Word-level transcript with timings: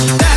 That 0.00 0.29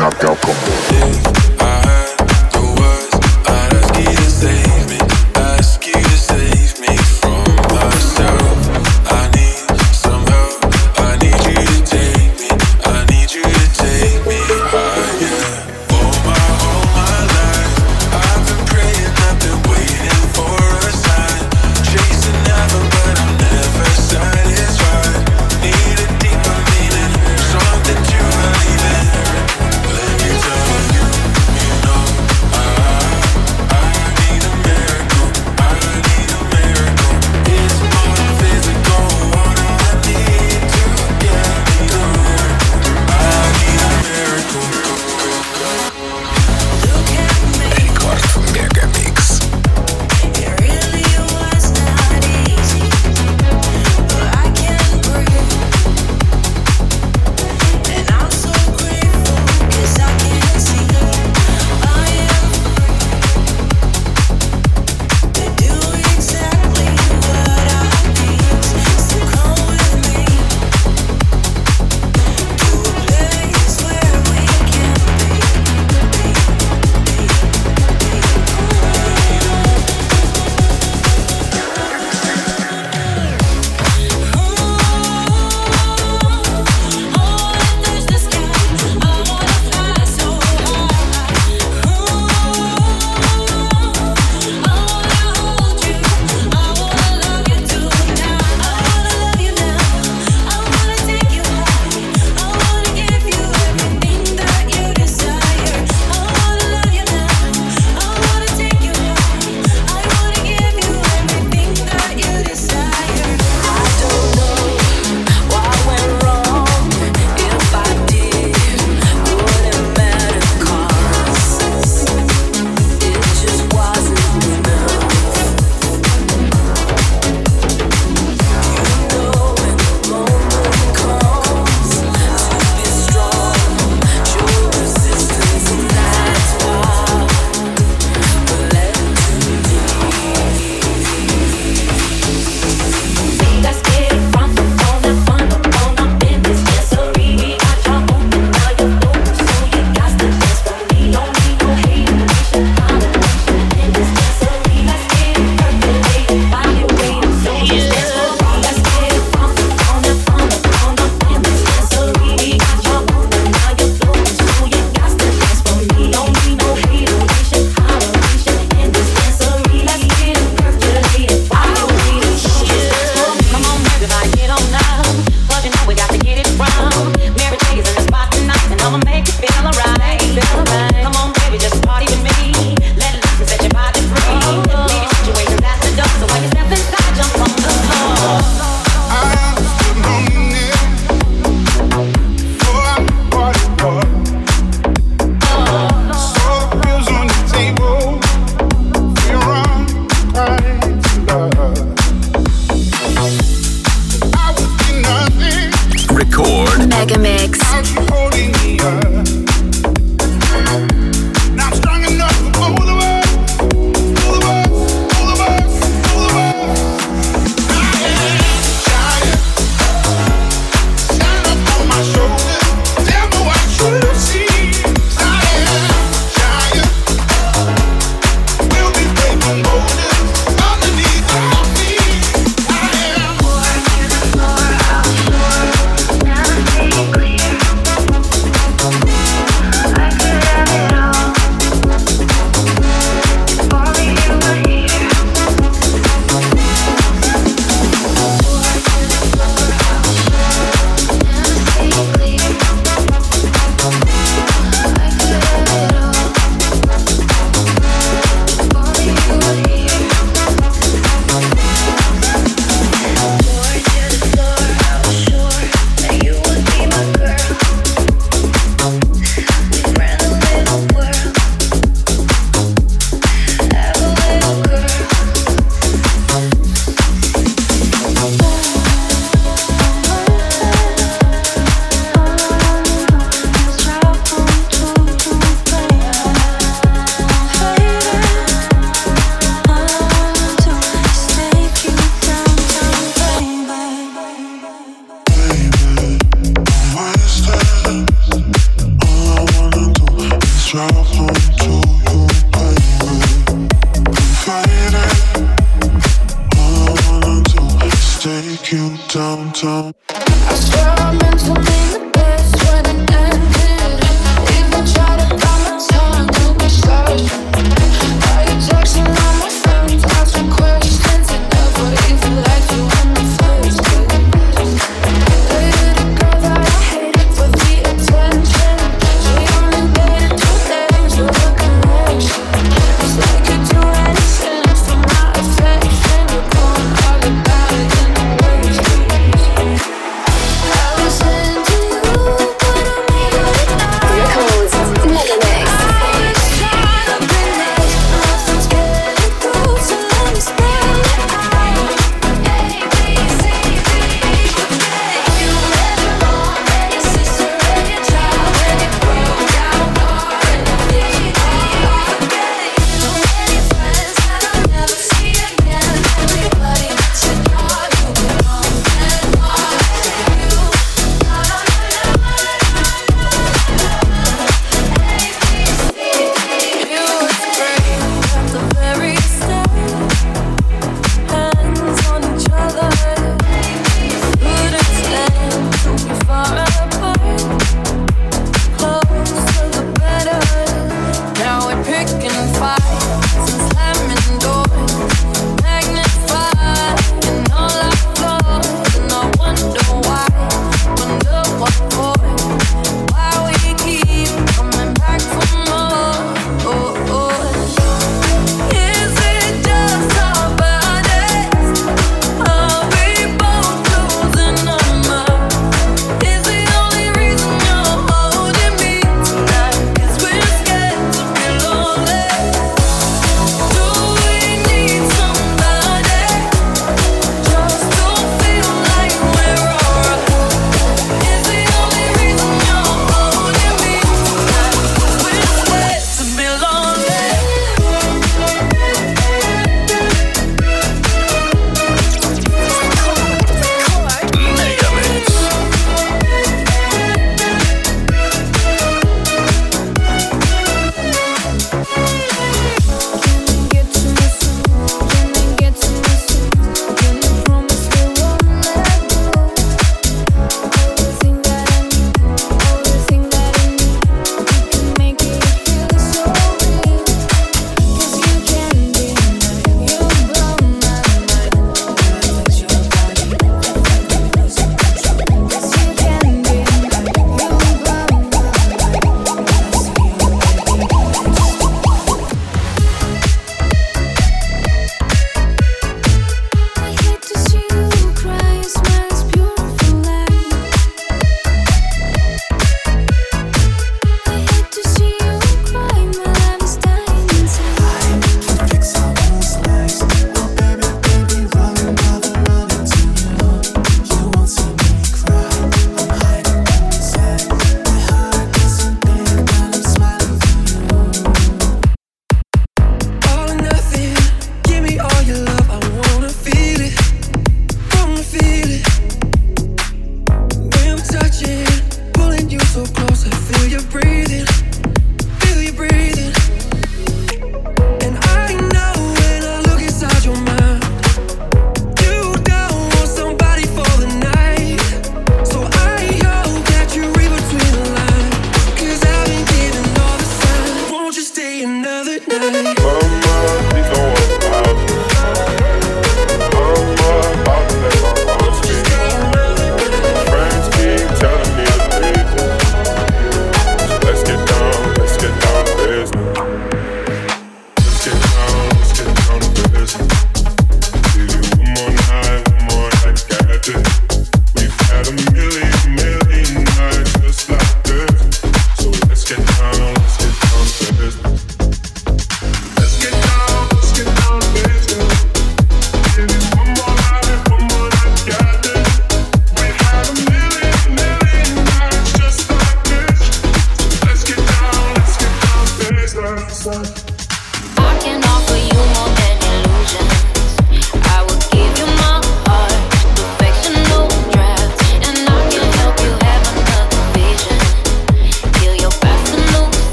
knockout 0.00 0.40
combo. 0.40 0.79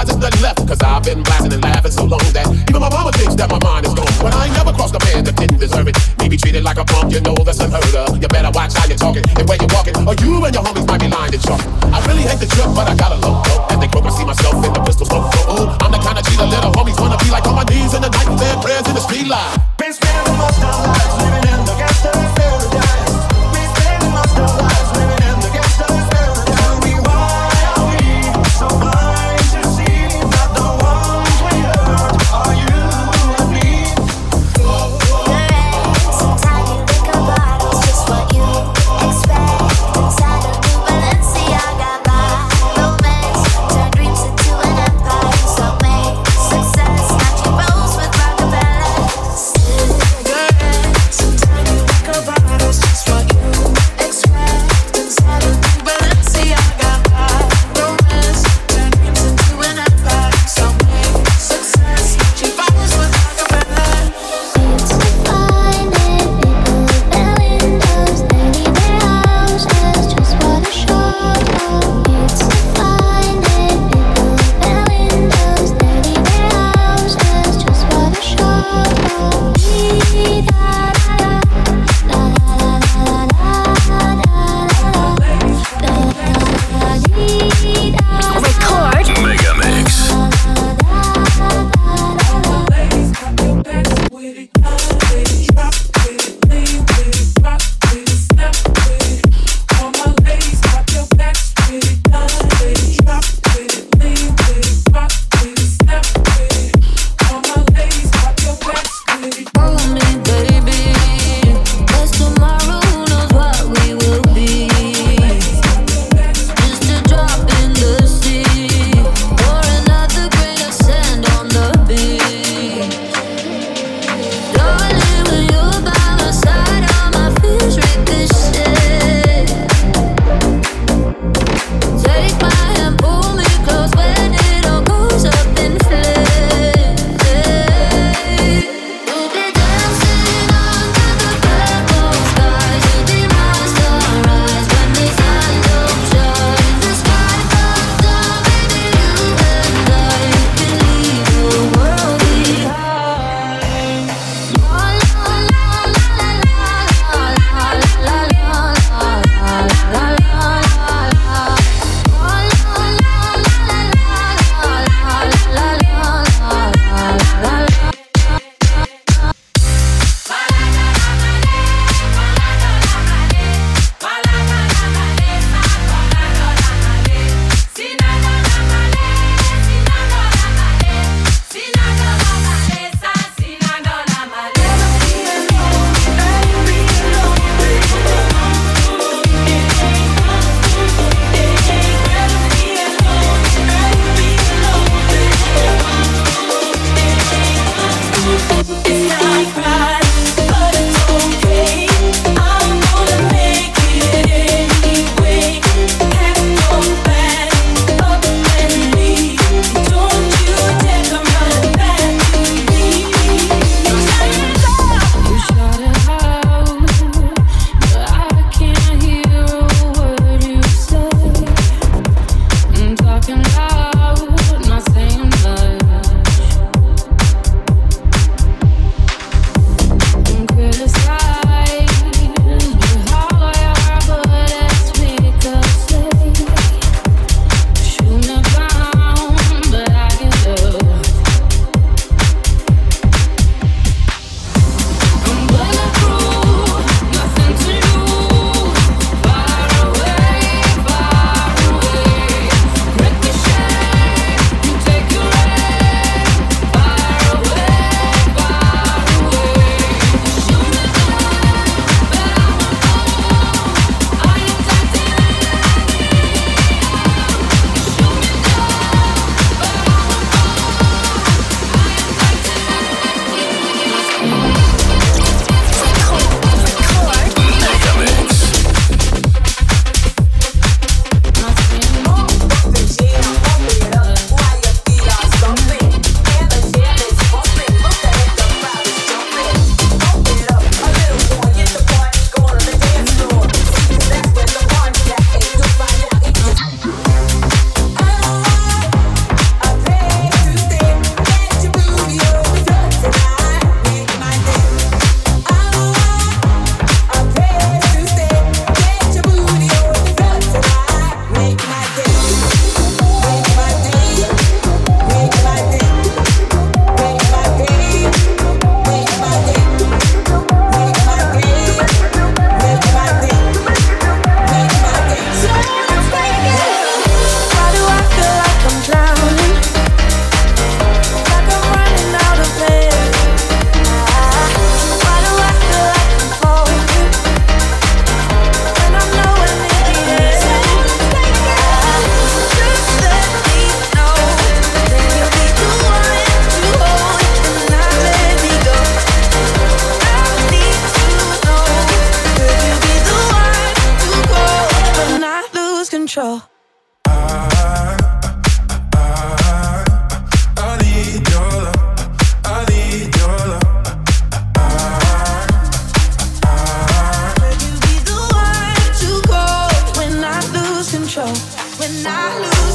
And 0.00 0.08
realize 0.08 0.08
there's 0.08 0.22
nothing 0.22 0.42
left. 0.42 0.60
Cause 0.68 0.80
I've 0.82 1.02
been 1.02 1.22
blasting 1.22 1.52
and 1.52 1.62
laughing 1.62 1.90
so 1.92 2.04
long 2.04 2.24
that 2.32 2.46
even 2.68 2.80
my 2.80 2.90
mama 2.90 3.12
thinks 3.12 3.34
that 3.36 3.50
my 3.50 3.58
mind 3.60 3.86
is 3.86 3.94
gone. 3.94 4.08
But 4.20 4.34
I 4.34 4.46
ain't 4.46 4.56
never 4.56 4.72
crossed 4.72 4.94
a 4.94 5.02
man 5.04 5.24
that 5.24 5.36
didn't 5.36 5.58
deserve 5.58 5.88
it. 5.88 5.96
Me 6.18 6.28
be 6.28 6.36
treated 6.36 6.62
like 6.64 6.78
a 6.78 6.84
punk, 6.84 7.12
you 7.12 7.20
know 7.20 7.34
that's 7.34 7.60
unheard 7.60 7.94
of. 7.94 8.22
You 8.22 8.28
better 8.28 8.50
watch 8.52 8.72
how 8.74 8.86
you're 8.86 9.00
talking 9.00 9.24
and 9.36 9.48
where 9.48 9.58
you're 9.58 9.72
walking, 9.72 9.96
or 10.06 10.14
you 10.22 10.44
and 10.44 10.54
your 10.54 10.64
homies 10.64 10.86
might 10.86 11.00
be 11.00 11.08
lying 11.08 11.32
to 11.32 11.40
chalk. 11.40 11.60
I 11.90 11.98
really 12.06 12.24
hate 12.24 12.40
the 12.40 12.48
trip, 12.48 12.70
but 12.72 12.88
I 12.88 12.94
gotta 12.94 13.18
low. 13.20 13.42
As 13.68 13.78
they 13.78 13.88
croak, 13.88 14.06
I 14.06 14.12
see 14.14 14.24
myself 14.24 14.54
in 14.64 14.72
the 14.72 14.82
pistol 14.84 15.06
smoke. 15.06 15.26
Oh, 15.48 15.76
oh, 15.76 15.84
I'm 15.84 15.92
the 15.92 15.98
kind 15.98 16.16
of 16.18 16.24
cheater 16.24 16.46
little 16.46 16.72
homies 16.72 16.98
wanna 17.00 17.18
be 17.18 17.30
like 17.30 17.46
on 17.46 17.56
my 17.56 17.64
knees 17.68 17.94
in 17.94 18.02
the 18.02 18.10
night, 18.10 18.28
saying 18.38 18.60
prayers 18.62 18.86
in 18.88 18.94
the 18.94 19.04
street 19.04 19.28
light. 19.28 19.69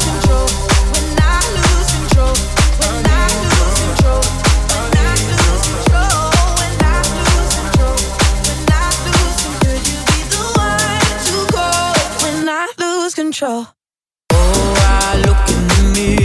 Control. 0.05 0.47
When 0.93 1.17
I 1.17 1.39
lose 1.55 1.89
control, 1.95 2.35
when 2.81 3.05
I 3.05 3.27
lose 3.53 3.75
control, 3.81 4.21
when 4.69 4.91
I 4.97 5.15
lose 5.31 5.63
control, 5.67 6.29
when 6.59 6.77
I 6.83 7.01
lose 7.15 7.53
control, 7.55 7.95
when 8.29 8.59
I 8.69 8.83
lose 12.77 13.13
control 13.15 13.75
you 15.15 15.33
be 15.45 15.53
the 15.95 16.21
it. 16.21 16.24